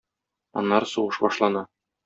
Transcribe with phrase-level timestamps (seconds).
[0.61, 1.67] Аннары сугыш башлана.